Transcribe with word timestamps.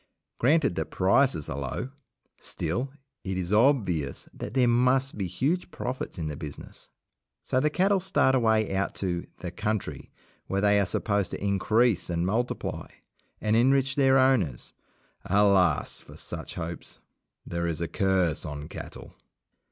Granted 0.39 0.73
that 0.77 0.89
prices 0.89 1.47
are 1.47 1.59
low, 1.59 1.89
still 2.39 2.91
it 3.23 3.37
is 3.37 3.53
obvious 3.53 4.27
that 4.33 4.55
there 4.55 4.67
must 4.67 5.15
be 5.15 5.27
huge 5.27 5.69
profits 5.69 6.17
in 6.17 6.25
the 6.27 6.35
business. 6.35 6.89
So 7.43 7.59
the 7.59 7.69
cattle 7.69 7.99
start 7.99 8.33
away 8.33 8.75
out 8.75 8.95
to 8.95 9.27
"the 9.41 9.51
country", 9.51 10.09
where 10.47 10.59
they 10.59 10.79
are 10.79 10.87
supposed 10.87 11.29
to 11.29 11.43
increase 11.43 12.09
and 12.09 12.25
multiply, 12.25 12.87
and 13.39 13.55
enrich 13.55 13.93
their 13.95 14.17
owners. 14.17 14.73
Alas! 15.25 15.99
for 15.99 16.17
such 16.17 16.55
hopes. 16.55 16.97
There 17.45 17.67
is 17.67 17.79
a 17.79 17.87
curse 17.87 18.43
on 18.43 18.67
cattle. 18.69 19.13